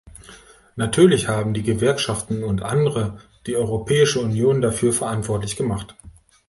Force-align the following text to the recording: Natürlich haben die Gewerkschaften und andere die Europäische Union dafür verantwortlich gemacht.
Natürlich 0.77 1.27
haben 1.27 1.53
die 1.53 1.61
Gewerkschaften 1.61 2.43
und 2.43 2.63
andere 2.63 3.19
die 3.45 3.55
Europäische 3.55 4.19
Union 4.19 4.59
dafür 4.59 4.93
verantwortlich 4.93 5.57
gemacht. 5.57 5.95